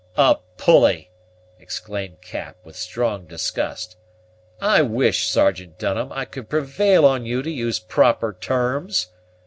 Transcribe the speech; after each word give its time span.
"A 0.17 0.37
pulley!" 0.57 1.11
exclaimed 1.59 2.21
Cap, 2.21 2.57
with 2.63 2.75
strong 2.75 3.27
disgust; 3.27 3.97
"I 4.59 4.81
wish, 4.81 5.27
Sergeant 5.27 5.77
Dunham, 5.77 6.11
I 6.11 6.25
could 6.25 6.49
prevail 6.49 7.05
on 7.05 7.27
you 7.27 7.43
to 7.43 7.51
use 7.51 7.77
proper 7.77 8.33
terms. 8.33 9.09